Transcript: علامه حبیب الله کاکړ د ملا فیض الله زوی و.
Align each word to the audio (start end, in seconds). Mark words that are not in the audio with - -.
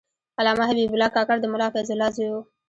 علامه 0.39 0.63
حبیب 0.69 0.89
الله 0.93 1.09
کاکړ 1.15 1.37
د 1.41 1.45
ملا 1.53 1.67
فیض 1.73 1.89
الله 1.93 2.09
زوی 2.15 2.29
و. 2.31 2.35